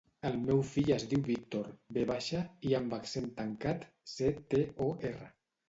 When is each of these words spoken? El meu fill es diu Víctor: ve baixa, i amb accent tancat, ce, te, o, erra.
El 0.27 0.35
meu 0.45 0.61
fill 0.69 0.87
es 0.95 1.05
diu 1.11 1.21
Víctor: 1.27 1.67
ve 1.99 2.07
baixa, 2.13 2.41
i 2.71 2.75
amb 2.81 2.97
accent 2.99 3.31
tancat, 3.39 3.89
ce, 4.17 4.33
te, 4.51 4.67
o, 4.91 4.93
erra. 5.15 5.33